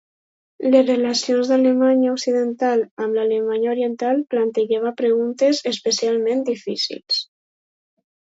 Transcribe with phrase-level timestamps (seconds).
[0.75, 7.21] Les relacions d'Alemanya Occidental amb Alemanya Oriental plantejava preguntes especialment difícils.